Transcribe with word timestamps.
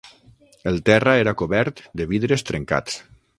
El 0.71 0.79
terra 0.89 1.13
era 1.25 1.33
cobert 1.43 1.83
de 2.01 2.09
vidres 2.15 2.47
trencats 2.49 2.99